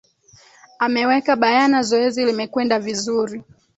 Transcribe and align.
ameweka 0.79 1.35
bayana 1.35 1.83
zoezi 1.83 2.25
limekwenda 2.25 2.79
vizuri 2.79 3.43